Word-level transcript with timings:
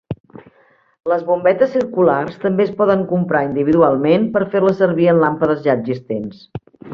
Les 1.11 1.25
bombetes 1.27 1.71
circulars 1.75 2.39
també 2.45 2.65
es 2.69 2.73
poden 2.79 3.03
comprar 3.11 3.43
individualment 3.49 4.27
per 4.39 4.43
fer-les 4.55 4.81
servir 4.85 5.07
en 5.13 5.21
làmpades 5.27 5.63
ja 5.69 5.77
existents. 5.83 6.43